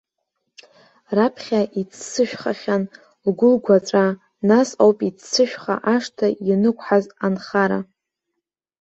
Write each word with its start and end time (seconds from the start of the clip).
Раԥхьа 1.15 1.61
иццышәхахьан 1.79 2.83
лгәылгәаҵәа, 3.27 4.05
нас 4.49 4.69
ауп 4.83 4.99
иццышәха 5.09 5.75
ашҭа 5.93 6.27
ианықәҳаз 6.47 7.05
анхара. 7.25 7.79